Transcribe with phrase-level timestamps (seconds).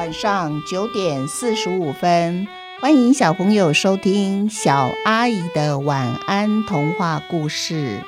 [0.00, 2.48] 晚上九点四十五分，
[2.80, 8.02] 欢迎小朋友收听小阿姨的晚安童话故事。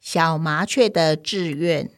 [0.00, 1.90] 小麻雀的志愿。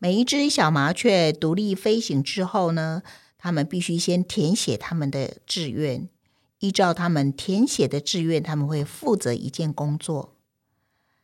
[0.00, 3.02] 每一只小麻雀独立飞行之后呢，
[3.42, 6.08] 他们必须先填写他们的志愿。
[6.58, 10.36] 依照他们填写的志愿，他们会负责一件工作。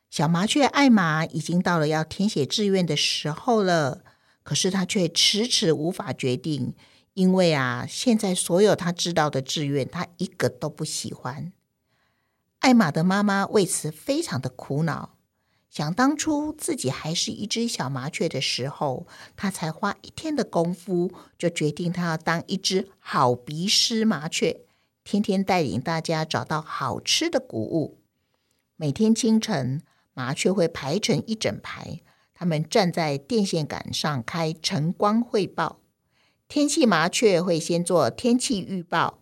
[0.08, 4.02] 小麻雀艾玛已经到了要填写志愿的时候了，
[4.42, 6.74] 可是他却迟迟无法决定，
[7.12, 11.52] 因为啊，现在所有他知道的志愿，他一个都不喜欢。
[12.60, 15.15] 艾玛的妈妈为此非常的苦恼。
[15.76, 24.62] 想当初自己还是一只小麻雀的时候，他才花一天的功夫就决定他要当一只好鼻师麻雀，
[25.04, 27.98] 天天带领大家找到好吃的谷物。
[28.76, 29.82] 每天清晨，
[30.14, 32.00] 麻雀会排成一整排，
[32.32, 35.80] 他们站在电线杆上开晨光汇报。
[36.48, 39.18] 天气麻雀会先做天气预报，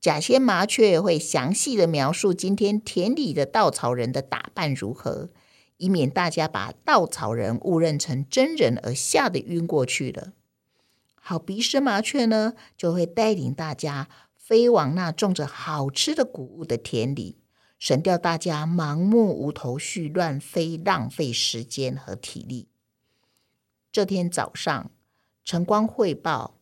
[0.00, 5.28] 假仙麻雀会详细的描述今天田里的稻草人的打扮如何。
[5.76, 10.32] 以免大家把稻草人误认成真人而吓得晕过去了。
[11.14, 17.38] 好鼻屎麻雀呢，就会带领大家飞往那种着好吃的谷物的田里，
[17.78, 22.68] 省掉大家盲目无头绪、乱飞、浪费时间和体力。
[23.90, 24.90] 这天早上，
[25.44, 26.58] 晨光汇报，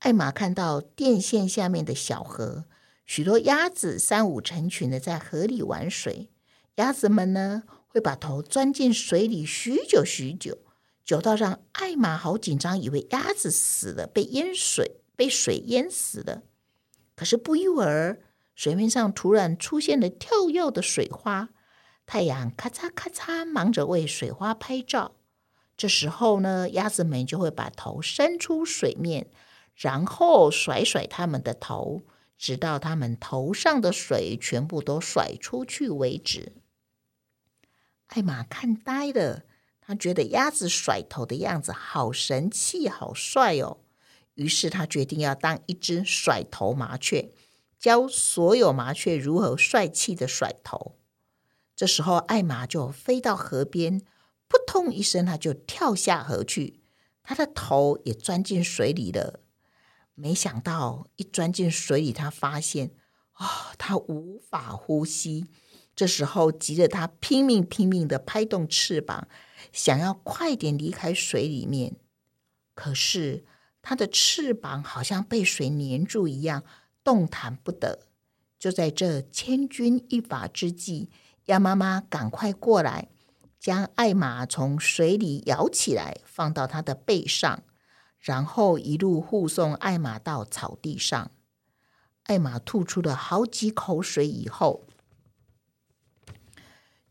[0.00, 2.64] 艾玛看到电线下面的小河，
[3.06, 6.30] 许多鸭子三五成群的在河里玩水。
[6.76, 7.62] 鸭子们呢？
[7.90, 10.58] 会把头钻进水里许久许久，
[11.04, 16.42] 久到让艾玛好紧张，以为鸭子死了，被淹水，被水淹死了。
[17.16, 18.20] 可是不一会儿，
[18.54, 21.48] 水面上突然出现了跳跃的水花，
[22.06, 25.16] 太阳咔嚓咔嚓忙着为水花拍照。
[25.76, 29.26] 这时候呢，鸭子们就会把头伸出水面，
[29.74, 32.02] 然后甩甩它们的头，
[32.38, 36.52] 直到它们头上的水全部都甩出去为止。
[38.10, 39.44] 艾玛看呆了，
[39.80, 43.78] 他觉得鸭子甩头的样子好神气、好帅哦。
[44.34, 47.30] 于是他决定要当一只甩头麻雀，
[47.78, 50.96] 教所有麻雀如何帅气的甩头。
[51.76, 54.00] 这时候，艾玛就飞到河边，
[54.48, 56.80] 扑通一声，他就跳下河去，
[57.22, 59.40] 他的头也钻进水里了。
[60.14, 62.90] 没想到，一钻进水里，他发现
[63.32, 65.46] 啊，他无法呼吸。
[65.96, 69.28] 这时候，急得他拼命拼命的拍动翅膀，
[69.70, 71.96] 想要快点离开水里面。
[72.74, 73.44] 可是，
[73.82, 76.64] 他的翅膀好像被水粘住一样，
[77.04, 78.06] 动弹不得。
[78.58, 81.10] 就在这千钧一发之际，
[81.46, 83.08] 鸭妈妈赶快过来，
[83.58, 87.62] 将艾玛从水里舀起来，放到它的背上，
[88.18, 91.30] 然后一路护送艾玛到草地上。
[92.24, 94.86] 艾玛吐出了好几口水以后。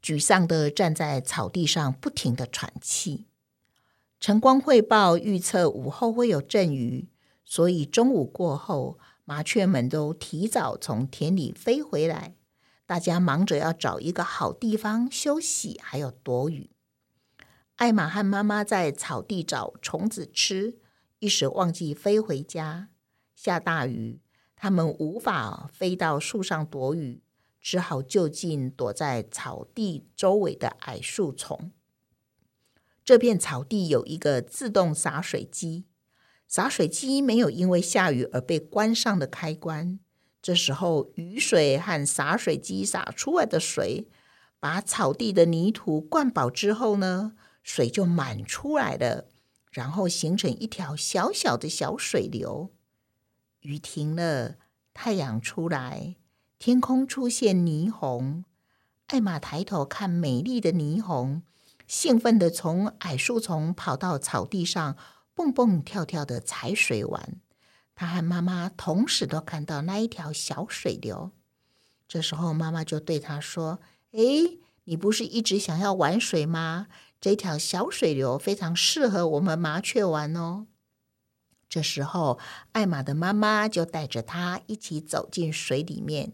[0.09, 3.27] 沮丧的站在草地上，不停的喘气。
[4.19, 7.09] 晨光汇报预测午后会有阵雨，
[7.45, 12.33] 所以中午过后，麻雀们都提早从田里飞回来。
[12.87, 16.71] 大家忙着要找一个好地方休息，还有躲雨。
[17.75, 20.79] 艾玛和妈妈在草地找虫子吃，
[21.19, 22.89] 一时忘记飞回家。
[23.35, 24.19] 下大雨，
[24.55, 27.21] 他们无法飞到树上躲雨。
[27.61, 31.71] 只好就近躲在草地周围的矮树丛。
[33.03, 35.85] 这片草地有一个自动洒水机，
[36.47, 39.99] 洒水机没有因为下雨而被关上的开关。
[40.41, 44.07] 这时候，雨水和洒水机洒出来的水，
[44.59, 49.27] 把草地的泥土灌饱之后呢，水就满出来了，
[49.69, 52.71] 然后形成一条小小的小水流。
[53.61, 54.55] 雨停了，
[54.93, 56.15] 太阳出来。
[56.59, 58.43] 天空出现霓虹，
[59.07, 61.41] 艾玛抬头看美丽的霓虹，
[61.87, 64.97] 兴奋地从矮树丛跑到草地上，
[65.33, 67.39] 蹦蹦跳跳的踩水玩。
[67.95, 71.31] 他和妈妈同时都看到那一条小水流。
[72.09, 73.79] 这时候，妈妈就对他说
[74.11, 76.87] ：“诶，你不是一直想要玩水吗？
[77.21, 80.67] 这条小水流非常适合我们麻雀玩哦。”
[81.69, 82.37] 这时候，
[82.73, 86.33] 艾玛的妈妈就带着他一起走进水里面。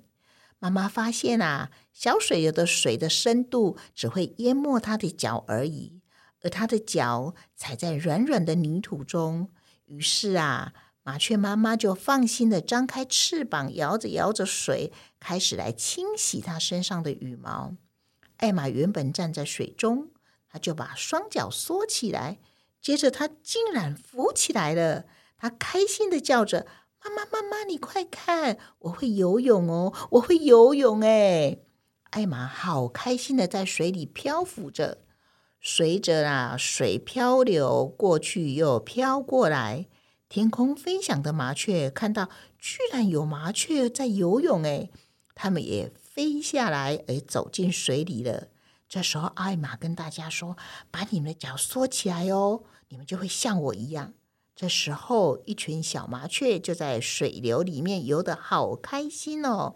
[0.65, 6.01] 妈妈发现啊，小水流的水的深度只会淹没他的脚而已，
[6.41, 9.51] 而他的脚踩在软软的泥土中。
[9.85, 10.73] 于是啊，
[11.03, 17.75] 麻雀妈妈就放心的张开翅膀，摇着摇着水，开始来清洗它身上的羽毛。
[18.37, 20.09] 艾玛原本站在水中，
[20.49, 22.39] 他就把双脚缩起来，
[22.81, 25.05] 接着他竟然浮起来了。
[25.37, 26.65] 他开心的叫着
[27.09, 31.59] ：“妈妈，妈妈，你快看，我会游泳哦，我会游泳！”哎，
[32.11, 34.99] 艾玛好开心的在水里漂浮着，
[35.61, 39.87] 随着啊水漂流过去又飘过来。
[40.27, 44.89] 天空飞翔的麻雀看到，居然有麻雀在游泳，哎，
[45.35, 48.47] 它们也飞下来，而走进水里了。
[48.89, 50.57] 这时候，艾玛跟大家说
[50.91, 54.13] ：“把你们的脚缩起来哦，你们就会像我一样。”
[54.55, 59.75] 这时候，一群小麻雀就在水流里面游得好开心哦。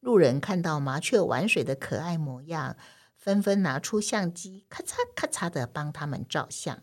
[0.00, 2.76] 路人看到麻雀玩水的可爱模样，
[3.16, 6.82] 纷纷拿出相机，咔嚓咔嚓的帮他们照相。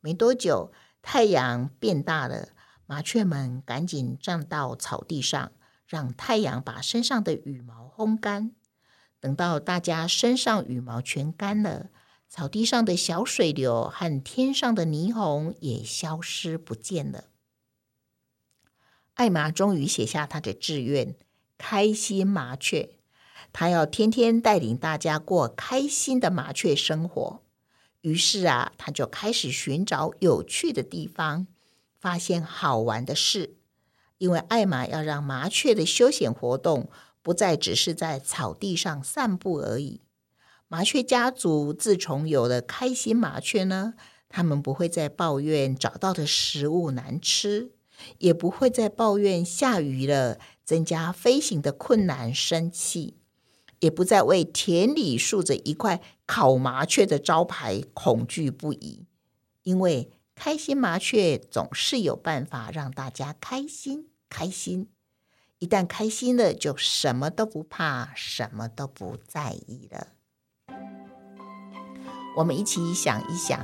[0.00, 0.70] 没多久，
[1.00, 2.48] 太阳变大了，
[2.84, 5.52] 麻雀们赶紧站到草地上，
[5.86, 8.52] 让太阳把身上的羽毛烘干。
[9.18, 11.88] 等到大家身上羽毛全干了。
[12.30, 17.24] 草地上的小水流和天上的霓虹也消失不见了。
[19.14, 21.16] 艾玛终于写下他的志愿——
[21.58, 22.90] 开心麻雀。
[23.52, 27.42] 他要天天带领大家过开心的麻雀生活。
[28.02, 31.48] 于是啊，他就开始寻找有趣的地方，
[31.98, 33.56] 发现好玩的事。
[34.18, 36.88] 因为艾玛要让麻雀的休闲活动
[37.22, 40.00] 不再只是在草地上散步而已。
[40.72, 43.94] 麻雀家族自从有了开心麻雀呢，
[44.28, 47.72] 他们不会再抱怨找到的食物难吃，
[48.18, 53.16] 也不会再抱怨下雨了增加飞行的困难生气，
[53.80, 59.06] 也不再为田里竖着一块烤麻雀的招牌恐惧不已，
[59.64, 64.88] 因为开心麻雀总是有办法让大家开心开心。
[65.58, 70.06] 一旦开心了，就什么都不怕，什么都不在意了。
[72.36, 73.58] 我们一起想一想，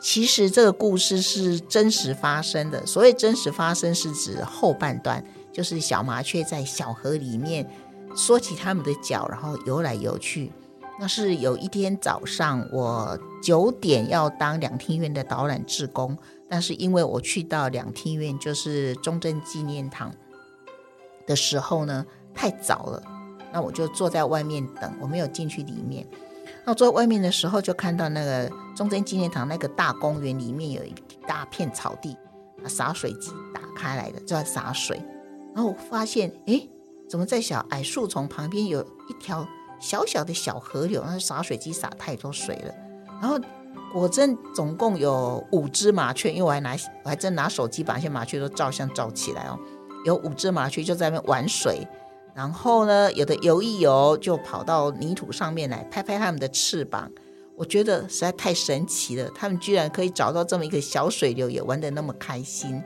[0.00, 2.84] 其实这个故事是真实发生的。
[2.86, 7.70] 所谓真实发生，是指后半段，就是小麻雀在小河里面
[8.14, 10.52] 缩起它们的脚，然后游来游去。
[10.98, 20.12] 那是有一天早上，我九点要当两厅院的导览志工，但是因为我去到两厅院，就是中正纪念堂
[21.26, 22.04] 的时候呢，
[22.34, 23.02] 太早了，
[23.50, 26.06] 那我就坐在外面等，我没有进去里面。
[26.64, 30.94] 那坐在外面的时候，就看到那个中贞纪念堂那个大公园里面有一
[31.26, 32.16] 大片草地，
[32.62, 35.00] 啊洒水机打开来的，就在洒水。
[35.54, 36.60] 然后我发现，哎，
[37.08, 39.46] 怎么在小矮树丛旁边有一条
[39.80, 41.02] 小小的小河流？
[41.06, 42.74] 那洒水机洒太多水了。
[43.20, 43.38] 然后
[43.92, 49.58] 果真总共有五只麻雀，因为我还拿我还真拿手机把那些麻雀都照相照起来哦。
[50.04, 51.86] 有五只麻雀就在那边玩水。
[52.34, 57.10] 然后呢，有的游一游就跑到泥土上面来拍拍它们的翅膀，
[57.56, 59.30] 我觉得实在太神奇了。
[59.34, 62.82] 它们居然可以找到这么一个小水流，也玩得那么开心。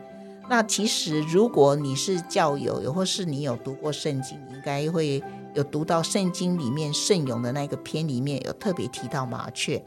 [0.48, 5.22] 那其实如果你是教友，又或是你有读过圣经，应该会
[5.54, 9.82] 有读到圣经里面圣咏的那个篇里面有特别提到麻雀。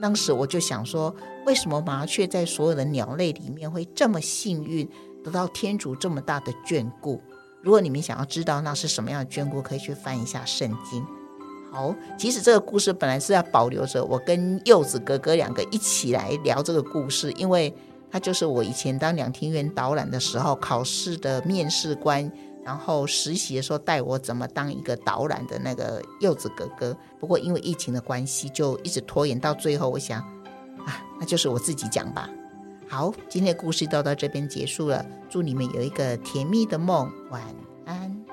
[0.00, 1.14] 当时我就想说，
[1.46, 4.86] 为什么麻雀在所有的鸟类里面会这么幸运，
[5.24, 7.22] 得到天主这么大的眷顾？
[7.66, 11.04] 如果你们想要知道那是什么样的眷顾，可以去翻一下圣经。
[11.72, 17.74] 好，其实这个故事本来是要保留着我跟柚子哥哥两个一起来聊这个故事，因为
[18.08, 22.30] 他就是我以前当两厅院导览的时候考试的面试官，
[22.64, 26.96] 然后实习的时候带我怎么当一个导览的那个柚子哥哥。
[27.18, 29.88] 不过因为疫情的关系，就一直拖延到最后。
[29.88, 30.20] 我想
[30.86, 32.30] 啊，那就是我自己讲吧。
[32.88, 35.04] 好，今天的故事就到这边结束了。
[35.28, 37.42] 祝你们有一个甜蜜的梦，晚
[37.84, 38.25] 安。